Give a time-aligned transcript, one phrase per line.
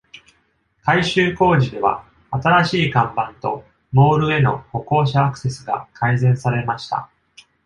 [0.83, 7.07] 改修工事では、新しい看板とモールへの歩行者アクセスが改善されました。